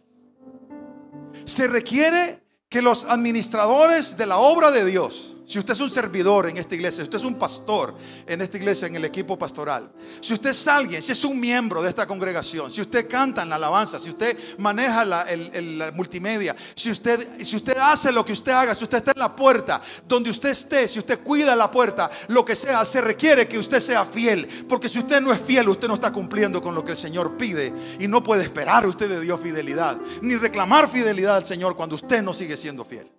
[1.45, 6.49] Se requiere que los administradores de la obra de Dios si usted es un servidor
[6.49, 9.89] en esta iglesia, si usted es un pastor en esta iglesia, en el equipo pastoral,
[10.19, 13.49] si usted es alguien, si es un miembro de esta congregación, si usted canta en
[13.49, 18.33] la alabanza, si usted maneja la, el, multimedia, si usted, si usted hace lo que
[18.33, 21.71] usted haga, si usted está en la puerta, donde usted esté, si usted cuida la
[21.71, 24.45] puerta, lo que sea, se requiere que usted sea fiel.
[24.67, 27.37] Porque si usted no es fiel, usted no está cumpliendo con lo que el Señor
[27.37, 31.95] pide y no puede esperar usted de Dios fidelidad, ni reclamar fidelidad al Señor cuando
[31.95, 33.09] usted no sigue siendo fiel.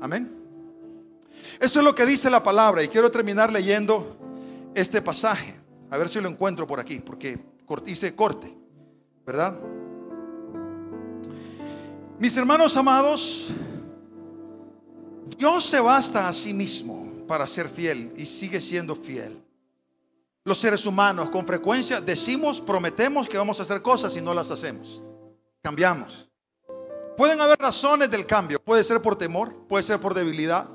[0.00, 0.35] Amén.
[1.60, 4.16] Eso es lo que dice la palabra y quiero terminar leyendo
[4.74, 5.54] este pasaje.
[5.90, 7.38] A ver si lo encuentro por aquí, porque
[7.84, 8.52] dice corte,
[9.24, 9.58] ¿verdad?
[12.18, 13.50] Mis hermanos amados,
[15.36, 19.42] Dios se basta a sí mismo para ser fiel y sigue siendo fiel.
[20.44, 24.50] Los seres humanos con frecuencia decimos, prometemos que vamos a hacer cosas y no las
[24.50, 25.12] hacemos.
[25.62, 26.30] Cambiamos.
[27.16, 28.60] Pueden haber razones del cambio.
[28.62, 30.68] Puede ser por temor, puede ser por debilidad,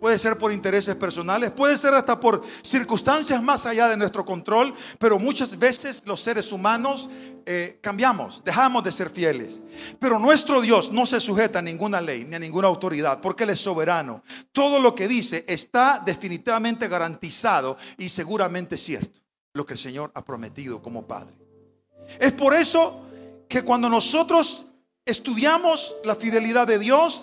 [0.00, 4.74] puede ser por intereses personales, puede ser hasta por circunstancias más allá de nuestro control,
[4.98, 7.08] pero muchas veces los seres humanos
[7.46, 9.60] eh, cambiamos, dejamos de ser fieles.
[9.98, 13.50] Pero nuestro Dios no se sujeta a ninguna ley ni a ninguna autoridad, porque Él
[13.50, 14.22] es soberano.
[14.52, 19.20] Todo lo que dice está definitivamente garantizado y seguramente cierto,
[19.54, 21.34] lo que el Señor ha prometido como Padre.
[22.18, 23.02] Es por eso
[23.48, 24.66] que cuando nosotros
[25.04, 27.22] estudiamos la fidelidad de Dios,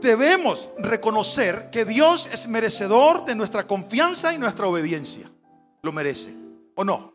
[0.00, 5.30] debemos reconocer que Dios es merecedor de nuestra confianza y nuestra obediencia.
[5.82, 6.34] Lo merece,
[6.74, 7.12] ¿o no?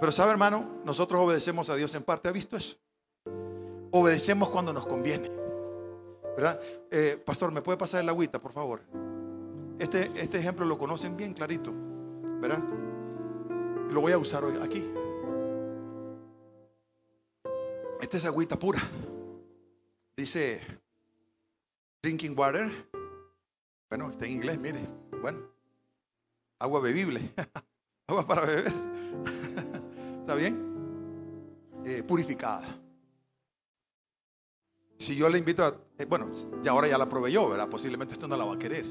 [0.00, 2.28] Pero sabe hermano, nosotros obedecemos a Dios en parte.
[2.28, 2.76] ¿Ha visto eso?
[3.90, 5.30] Obedecemos cuando nos conviene.
[6.36, 6.60] ¿Verdad?
[6.90, 8.82] Eh, pastor, ¿me puede pasar el agüita, por favor?
[9.78, 11.72] Este, este ejemplo lo conocen bien clarito.
[12.40, 12.62] ¿Verdad?
[13.90, 14.88] Lo voy a usar hoy aquí.
[18.00, 18.80] Esta es agüita pura.
[20.16, 20.60] Dice
[22.02, 22.70] drinking water.
[23.88, 24.80] Bueno, está en inglés, mire.
[25.20, 25.38] Bueno,
[26.58, 27.20] agua bebible.
[28.06, 28.72] agua para beber.
[30.20, 30.68] ¿Está bien?
[31.84, 32.66] Eh, purificada.
[34.98, 36.28] Si yo le invito a, eh, bueno,
[36.62, 37.68] ya ahora ya la probé yo, ¿verdad?
[37.68, 38.84] Posiblemente usted no la va a querer.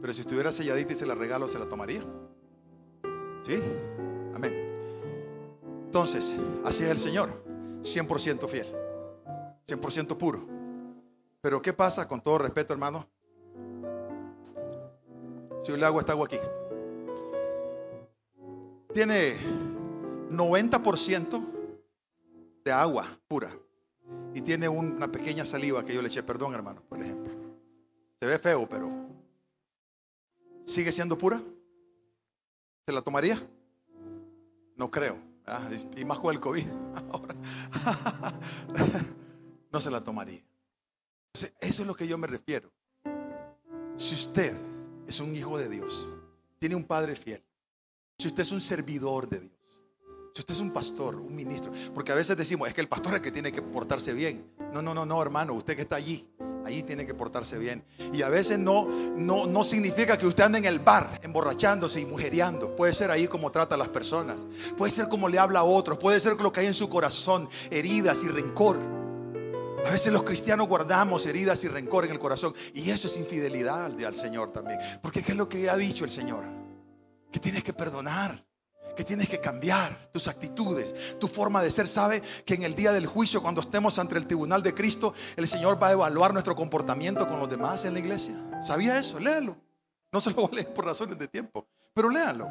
[0.00, 2.02] Pero si estuviera selladita y se la regalo, ¿se la tomaría?
[3.42, 3.60] ¿Sí?
[4.34, 4.72] Amén.
[5.84, 7.44] Entonces, así es el Señor.
[7.82, 8.66] 100% fiel,
[9.66, 10.59] 100% puro.
[11.40, 13.08] Pero ¿qué pasa con todo respeto, hermano?
[15.62, 16.38] Si yo le hago esta agua aquí,
[18.92, 19.36] tiene
[20.30, 21.46] 90%
[22.64, 23.50] de agua pura
[24.34, 27.32] y tiene una pequeña saliva que yo le eché, perdón, hermano, por ejemplo.
[28.20, 28.90] Se ve feo, pero
[30.64, 31.40] ¿sigue siendo pura?
[32.86, 33.42] ¿Se la tomaría?
[34.76, 35.16] No creo.
[35.96, 36.66] Y más con el COVID.
[37.12, 37.34] Ahora.
[39.72, 40.42] no se la tomaría.
[41.32, 42.72] Eso es lo que yo me refiero.
[43.96, 44.56] Si usted
[45.06, 46.10] es un hijo de Dios,
[46.58, 47.44] tiene un padre fiel,
[48.18, 49.52] si usted es un servidor de Dios,
[50.34, 53.12] si usted es un pastor, un ministro, porque a veces decimos, es que el pastor
[53.12, 54.52] es el que tiene que portarse bien.
[54.72, 56.28] No, no, no, no, hermano, usted que está allí,
[56.64, 57.84] Ahí tiene que portarse bien.
[58.12, 62.06] Y a veces no, no, no significa que usted ande en el bar emborrachándose y
[62.06, 62.76] mujeriando.
[62.76, 64.36] Puede ser ahí como trata a las personas.
[64.76, 65.98] Puede ser como le habla a otros.
[65.98, 68.78] Puede ser lo que hay en su corazón, heridas y rencor.
[69.86, 72.54] A veces los cristianos guardamos heridas y rencor en el corazón.
[72.74, 74.78] Y eso es infidelidad al Señor también.
[75.02, 76.44] Porque ¿qué es lo que ha dicho el Señor?
[77.32, 78.44] Que tienes que perdonar
[79.00, 81.88] que tienes que cambiar tus actitudes, tu forma de ser.
[81.88, 85.48] Sabe que en el día del juicio, cuando estemos ante el tribunal de Cristo, el
[85.48, 88.34] Señor va a evaluar nuestro comportamiento con los demás en la iglesia.
[88.62, 89.18] ¿Sabía eso?
[89.18, 89.56] Léalo.
[90.12, 92.46] No se lo voy a leer por razones de tiempo, pero léalo.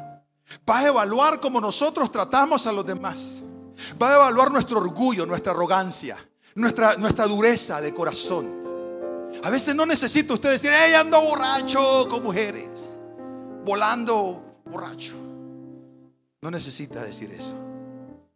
[0.68, 3.42] Va a evaluar cómo nosotros tratamos a los demás.
[4.02, 6.16] Va a evaluar nuestro orgullo, nuestra arrogancia,
[6.54, 8.60] nuestra, nuestra dureza de corazón.
[9.42, 12.68] A veces no necesita usted decir, ella ando borracho con mujeres,
[13.64, 15.14] volando borracho.
[16.42, 17.56] No necesita decir eso.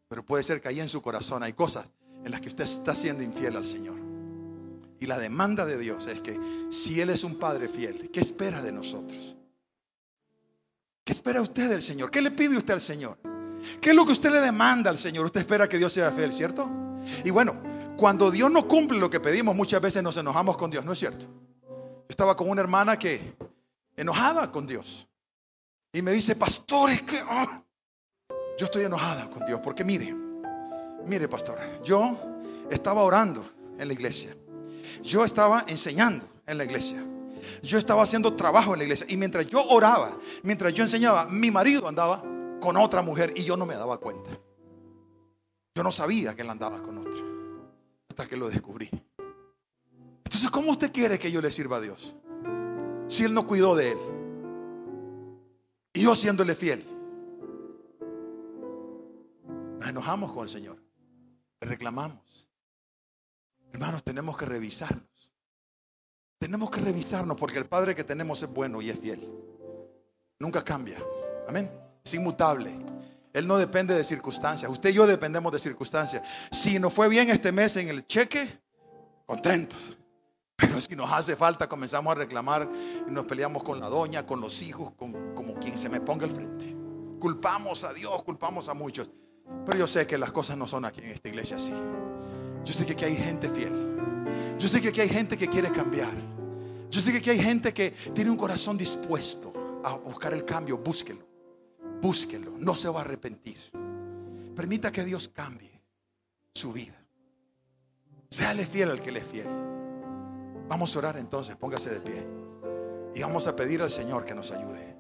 [0.08, 1.90] Pero puede ser que ahí en su corazón hay cosas
[2.24, 3.96] en las que usted está siendo infiel al Señor.
[5.00, 6.38] Y la demanda de Dios es que
[6.70, 9.36] si Él es un Padre fiel, ¿qué espera de nosotros?
[11.14, 12.10] espera usted del Señor?
[12.10, 13.16] ¿Qué le pide usted al Señor?
[13.80, 15.24] ¿Qué es lo que usted le demanda al Señor?
[15.24, 16.70] Usted espera que Dios sea fiel, ¿cierto?
[17.24, 17.62] Y bueno,
[17.96, 20.98] cuando Dios no cumple lo que pedimos, muchas veces nos enojamos con Dios, ¿no es
[20.98, 21.26] cierto?
[21.26, 23.34] Yo estaba con una hermana que
[23.96, 25.06] enojada con Dios.
[25.92, 27.62] Y me dice, pastor, es que ah,
[28.58, 29.60] yo estoy enojada con Dios.
[29.62, 30.14] Porque mire,
[31.06, 32.18] mire, pastor, yo
[32.70, 33.44] estaba orando
[33.78, 34.36] en la iglesia.
[35.02, 37.02] Yo estaba enseñando en la iglesia.
[37.62, 39.06] Yo estaba haciendo trabajo en la iglesia.
[39.08, 42.22] Y mientras yo oraba, mientras yo enseñaba, mi marido andaba
[42.60, 44.30] con otra mujer y yo no me daba cuenta.
[45.74, 47.33] Yo no sabía que él andaba con otra.
[48.08, 48.88] Hasta que lo descubrí.
[50.24, 52.14] Entonces, ¿cómo usted quiere que yo le sirva a Dios?
[53.08, 53.98] Si él no cuidó de él.
[55.92, 56.84] Y yo siéndole fiel.
[59.78, 60.76] Nos enojamos con el Señor.
[61.60, 62.48] Le reclamamos.
[63.72, 65.32] Hermanos, tenemos que revisarnos.
[66.38, 69.20] Tenemos que revisarnos porque el Padre que tenemos es bueno y es fiel.
[70.38, 70.98] Nunca cambia.
[71.48, 71.70] Amén.
[72.04, 72.93] Es inmutable.
[73.34, 74.70] Él no depende de circunstancias.
[74.70, 76.22] Usted y yo dependemos de circunstancias.
[76.52, 78.60] Si nos fue bien este mes en el cheque,
[79.26, 79.98] contentos.
[80.56, 82.70] Pero si nos hace falta, comenzamos a reclamar
[83.06, 86.24] y nos peleamos con la doña, con los hijos, con, como quien se me ponga
[86.24, 86.76] al frente.
[87.18, 89.10] Culpamos a Dios, culpamos a muchos.
[89.66, 91.74] Pero yo sé que las cosas no son aquí en esta iglesia así.
[92.64, 93.96] Yo sé que aquí hay gente fiel.
[94.60, 96.14] Yo sé que aquí hay gente que quiere cambiar.
[96.88, 100.78] Yo sé que aquí hay gente que tiene un corazón dispuesto a buscar el cambio.
[100.78, 101.33] Búsquelo.
[102.04, 102.52] Búsquelo.
[102.58, 103.56] No se va a arrepentir.
[104.54, 105.80] Permita que Dios cambie
[106.52, 107.02] su vida.
[108.28, 109.48] Séale fiel al que le es fiel.
[110.68, 111.56] Vamos a orar entonces.
[111.56, 112.26] Póngase de pie.
[113.14, 114.94] Y vamos a pedir al Señor que nos ayude.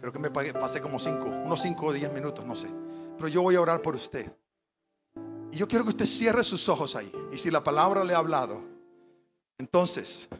[0.00, 2.70] Creo que me pasé como cinco, unos cinco o diez minutos, no sé.
[3.18, 4.34] Pero yo voy a orar por usted.
[5.52, 7.12] Y yo quiero que usted cierre sus ojos ahí.
[7.30, 8.62] Y si la palabra le ha hablado,
[9.58, 10.30] entonces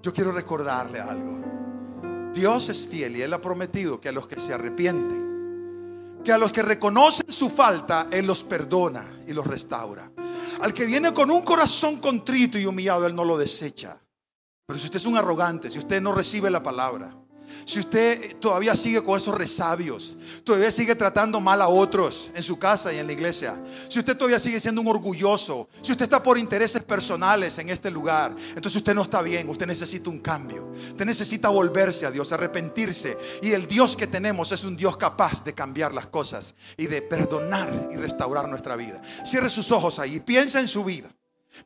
[0.00, 1.49] yo quiero recordarle algo.
[2.34, 6.38] Dios es fiel y Él ha prometido que a los que se arrepienten, que a
[6.38, 10.10] los que reconocen su falta, Él los perdona y los restaura.
[10.60, 14.00] Al que viene con un corazón contrito y humillado, Él no lo desecha.
[14.66, 17.19] Pero si usted es un arrogante, si usted no recibe la palabra,
[17.64, 22.58] si usted todavía sigue con esos resabios, todavía sigue tratando mal a otros en su
[22.58, 23.56] casa y en la iglesia,
[23.88, 27.90] si usted todavía sigue siendo un orgulloso, si usted está por intereses personales en este
[27.90, 32.32] lugar, entonces usted no está bien, usted necesita un cambio, usted necesita volverse a Dios,
[32.32, 33.16] arrepentirse.
[33.42, 37.02] Y el Dios que tenemos es un Dios capaz de cambiar las cosas y de
[37.02, 39.00] perdonar y restaurar nuestra vida.
[39.24, 41.08] Cierre sus ojos ahí piensa en su vida.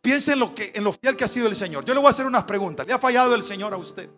[0.00, 1.84] Piensa en lo, que, en lo fiel que ha sido el Señor.
[1.84, 2.86] Yo le voy a hacer unas preguntas.
[2.86, 4.08] ¿Le ha fallado el Señor a usted?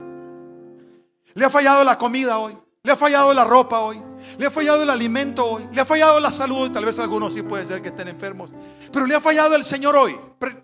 [1.37, 2.57] Le ha fallado la comida hoy.
[2.83, 4.03] Le ha fallado la ropa hoy.
[4.39, 5.69] Le ha fallado el alimento hoy.
[5.71, 6.71] Le ha fallado la salud.
[6.73, 8.51] Tal vez algunos sí puede ser que estén enfermos.
[8.91, 10.17] Pero le ha fallado el Señor hoy.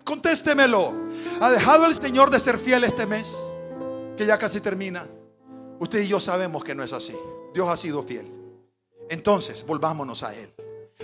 [0.03, 0.93] Contéstemelo.
[1.41, 3.37] ¿Ha dejado el Señor de ser fiel este mes?
[4.17, 5.07] Que ya casi termina.
[5.79, 7.15] Usted y yo sabemos que no es así.
[7.53, 8.31] Dios ha sido fiel.
[9.09, 10.51] Entonces, volvámonos a Él.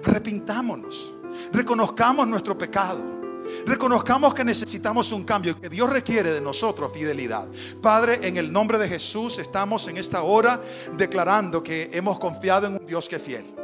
[0.03, 1.13] Arrepintámonos.
[1.53, 3.18] Reconozcamos nuestro pecado.
[3.65, 7.47] Reconozcamos que necesitamos un cambio, que Dios requiere de nosotros fidelidad.
[7.81, 10.61] Padre, en el nombre de Jesús estamos en esta hora
[10.97, 13.59] declarando que hemos confiado en un Dios que es fiel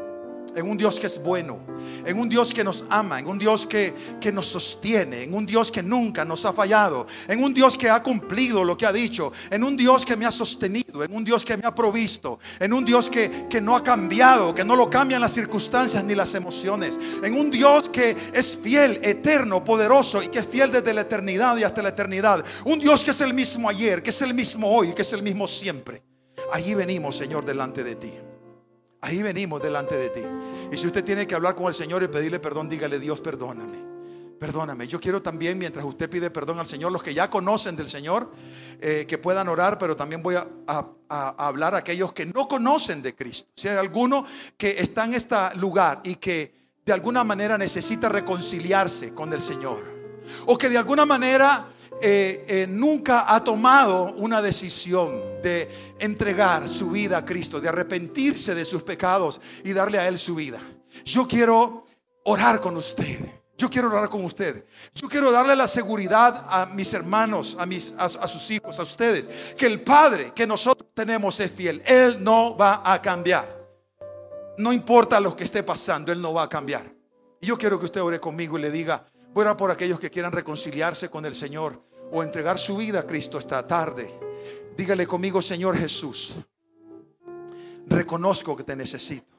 [0.55, 1.59] en un Dios que es bueno,
[2.05, 5.45] en un Dios que nos ama, en un Dios que, que, nos sostiene, en un
[5.45, 8.91] Dios que nunca nos ha fallado, en un Dios que ha cumplido lo que ha
[8.91, 12.39] dicho, en un Dios que me ha sostenido, en un Dios que me ha provisto,
[12.59, 16.15] en un Dios que, que no ha cambiado, que no lo cambian las circunstancias ni
[16.15, 20.93] las emociones, en un Dios que es fiel, eterno, poderoso y que es fiel desde
[20.93, 22.43] la eternidad y hasta la eternidad.
[22.63, 25.21] Un Dios que es el mismo ayer, que es el mismo hoy, que es el
[25.21, 26.03] mismo siempre.
[26.51, 28.24] Allí venimos, Señor, delante de ti.
[29.01, 30.21] Ahí venimos delante de ti.
[30.71, 33.95] Y si usted tiene que hablar con el Señor y pedirle perdón, dígale, Dios, perdóname.
[34.39, 34.87] Perdóname.
[34.87, 38.31] Yo quiero también, mientras usted pide perdón al Señor, los que ya conocen del Señor,
[38.81, 40.47] eh, que puedan orar, pero también voy a,
[41.07, 43.47] hablar a aquellos que no conocen de Cristo.
[43.55, 44.25] Si hay alguno
[44.57, 46.53] que está en este lugar y que
[46.85, 49.83] de alguna manera necesita reconciliarse con el Señor,
[50.45, 51.65] o que de alguna manera
[52.01, 58.53] eh, eh, nunca ha tomado una decisión de entregar su vida a Cristo, de arrepentirse
[58.53, 60.59] de sus pecados y darle a Él su vida.
[61.05, 61.85] Yo quiero
[62.25, 63.19] orar con usted.
[63.57, 64.65] Yo quiero orar con usted.
[64.93, 69.55] Yo quiero darle la seguridad a mis hermanos, a, mis, a, sus hijos, a ustedes,
[69.55, 71.81] que el Padre que nosotros tenemos es fiel.
[71.85, 73.63] Él no va a cambiar.
[74.57, 76.93] No importa lo que esté pasando, Él no va a cambiar.
[77.39, 79.05] Y yo quiero que usted ore conmigo y le diga,
[79.35, 83.37] Voy por aquellos que quieran reconciliarse con el Señor o entregar su vida a Cristo
[83.37, 84.19] esta tarde.
[84.77, 86.35] Dígale conmigo, Señor Jesús,
[87.87, 89.35] reconozco que te necesito.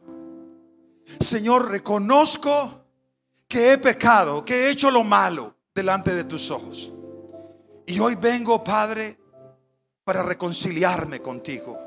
[1.20, 2.84] Señor, reconozco
[3.48, 6.92] que he pecado, que he hecho lo malo delante de tus ojos.
[7.86, 9.18] Y hoy vengo, Padre,
[10.04, 11.78] para reconciliarme contigo.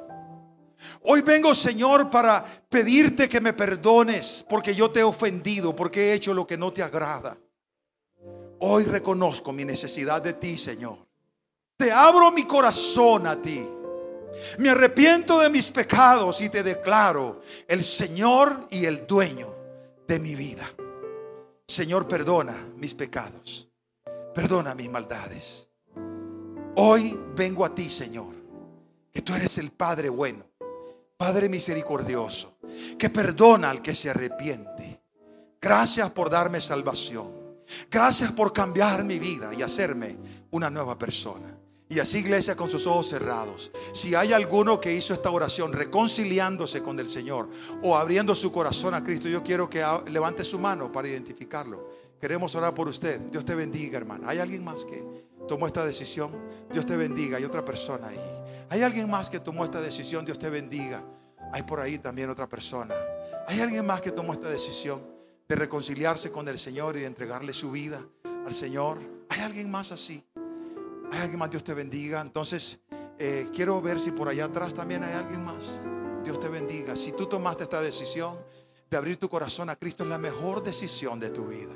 [1.01, 6.13] Hoy vengo, Señor, para pedirte que me perdones porque yo te he ofendido, porque he
[6.13, 7.37] hecho lo que no te agrada.
[8.59, 10.97] Hoy reconozco mi necesidad de ti, Señor.
[11.77, 13.65] Te abro mi corazón a ti.
[14.57, 19.55] Me arrepiento de mis pecados y te declaro el Señor y el dueño
[20.07, 20.69] de mi vida.
[21.67, 23.69] Señor, perdona mis pecados.
[24.35, 25.69] Perdona mis maldades.
[26.75, 28.35] Hoy vengo a ti, Señor,
[29.11, 30.45] que tú eres el Padre bueno,
[31.17, 32.57] Padre misericordioso,
[32.97, 35.01] que perdona al que se arrepiente.
[35.61, 37.38] Gracias por darme salvación.
[37.89, 40.17] Gracias por cambiar mi vida y hacerme
[40.51, 41.55] una nueva persona.
[41.91, 43.71] Y así iglesia con sus ojos cerrados.
[43.93, 47.49] Si hay alguno que hizo esta oración reconciliándose con el Señor
[47.81, 51.89] o abriendo su corazón a Cristo, yo quiero que levante su mano para identificarlo.
[52.21, 53.19] Queremos orar por usted.
[53.31, 54.29] Dios te bendiga, hermano.
[54.29, 55.03] ¿Hay alguien más que
[55.47, 56.31] tomó esta decisión?
[56.71, 57.37] Dios te bendiga.
[57.37, 58.19] Hay otra persona ahí.
[58.69, 60.25] ¿Hay alguien más que tomó esta decisión?
[60.25, 61.01] Dios te bendiga.
[61.51, 62.93] Hay por ahí también otra persona.
[63.47, 65.18] ¿Hay alguien más que tomó esta decisión
[65.49, 68.05] de reconciliarse con el Señor y de entregarle su vida
[68.45, 68.99] al Señor?
[69.29, 70.23] ¿Hay alguien más así?
[71.11, 71.49] ¿Hay alguien más?
[71.49, 72.21] Dios te bendiga.
[72.21, 72.79] Entonces,
[73.17, 75.81] eh, quiero ver si por allá atrás también hay alguien más.
[76.23, 76.95] Dios te bendiga.
[76.95, 78.37] Si tú tomaste esta decisión
[78.91, 81.73] de abrir tu corazón a Cristo, es la mejor decisión de tu vida.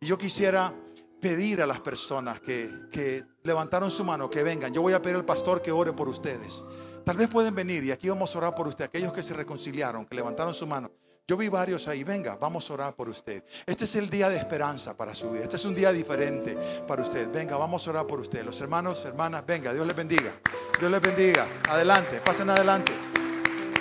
[0.00, 0.74] Y yo quisiera
[1.18, 4.72] pedir a las personas que, que levantaron su mano que vengan.
[4.72, 6.62] Yo voy a pedir al pastor que ore por ustedes.
[7.06, 8.84] Tal vez pueden venir y aquí vamos a orar por usted.
[8.84, 10.90] Aquellos que se reconciliaron, que levantaron su mano.
[11.30, 13.44] Yo vi varios ahí, venga, vamos a orar por usted.
[13.66, 15.42] Este es el día de esperanza para su vida.
[15.42, 16.56] Este es un día diferente
[16.88, 17.30] para usted.
[17.30, 18.42] Venga, vamos a orar por usted.
[18.42, 20.32] Los hermanos, hermanas, venga, Dios les bendiga.
[20.80, 21.46] Dios les bendiga.
[21.68, 22.92] Adelante, pasen adelante.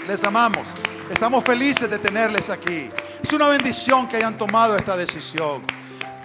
[0.06, 0.68] Les amamos.
[1.10, 2.90] Estamos felices de tenerles aquí.
[3.24, 5.66] Es una bendición que hayan tomado esta decisión.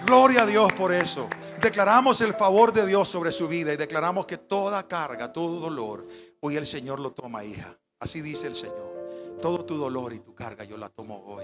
[0.05, 1.29] Gloria a Dios por eso.
[1.61, 6.05] Declaramos el favor de Dios sobre su vida y declaramos que toda carga, todo dolor,
[6.41, 7.77] hoy el Señor lo toma, hija.
[7.97, 8.92] Así dice el Señor.
[9.43, 11.43] Todo tu dolor y tu carga yo la tomo hoy.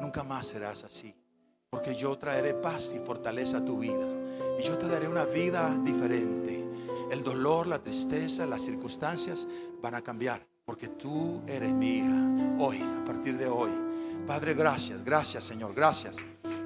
[0.00, 1.14] Nunca más serás así.
[1.70, 4.04] Porque yo traeré paz y fortaleza a tu vida.
[4.58, 6.68] Y yo te daré una vida diferente.
[7.12, 9.46] El dolor, la tristeza, las circunstancias
[9.80, 10.44] van a cambiar.
[10.64, 12.56] Porque tú eres mi hija.
[12.58, 13.70] Hoy, a partir de hoy.
[14.26, 16.16] Padre, gracias, gracias Señor, gracias.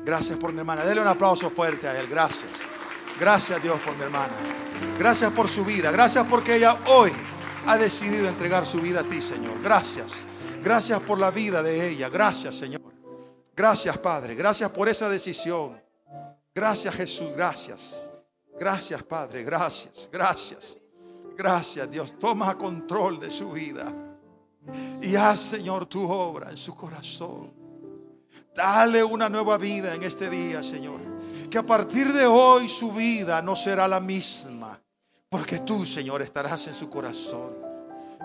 [0.06, 0.86] Gracias por mi hermana.
[0.86, 2.06] Dele un aplauso fuerte a él.
[2.08, 2.50] Gracias.
[3.20, 4.32] Gracias Dios por mi hermana.
[4.98, 5.90] Gracias por su vida.
[5.90, 7.12] Gracias porque ella hoy
[7.66, 9.60] ha decidido entregar su vida a ti, Señor.
[9.62, 10.31] Gracias.
[10.62, 12.08] Gracias por la vida de ella.
[12.08, 12.80] Gracias, Señor.
[13.54, 14.34] Gracias, Padre.
[14.34, 15.80] Gracias por esa decisión.
[16.54, 17.30] Gracias, Jesús.
[17.36, 18.02] Gracias.
[18.58, 19.42] Gracias, Padre.
[19.42, 20.08] Gracias.
[20.12, 20.78] Gracias.
[21.36, 22.18] Gracias, Dios.
[22.18, 23.92] Toma control de su vida.
[25.00, 27.52] Y haz, Señor, tu obra en su corazón.
[28.54, 31.00] Dale una nueva vida en este día, Señor.
[31.50, 34.80] Que a partir de hoy su vida no será la misma.
[35.28, 37.61] Porque tú, Señor, estarás en su corazón.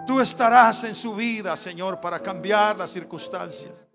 [0.08, 3.86] Tú estarás en su vida, Señor, para cambiar las circunstancias.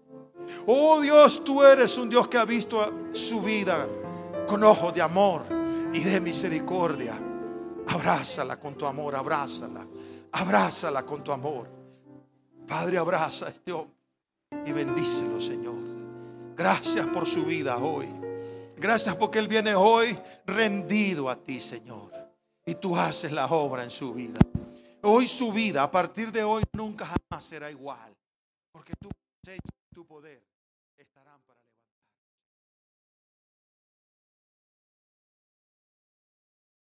[0.67, 3.89] Oh Dios, tú eres un Dios que ha visto su vida
[4.47, 5.45] con ojos de amor
[5.93, 7.19] y de misericordia.
[7.87, 9.87] Abrázala con tu amor, abrázala.
[10.33, 11.69] Abrázala con tu amor.
[12.67, 13.97] Padre, abraza a este hombre
[14.67, 15.77] y bendícelo, Señor.
[16.55, 18.09] Gracias por su vida hoy.
[18.77, 22.11] Gracias porque Él viene hoy rendido a ti, Señor.
[22.65, 24.39] Y tú haces la obra en su vida.
[25.05, 28.17] Hoy su vida, a partir de hoy, nunca jamás será igual.
[28.71, 29.11] Porque tu,
[29.93, 30.52] tu poder estarán para